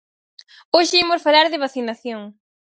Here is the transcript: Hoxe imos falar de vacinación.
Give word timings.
Hoxe 0.75 0.95
imos 1.03 1.23
falar 1.25 1.45
de 1.49 1.61
vacinación. 1.65 2.21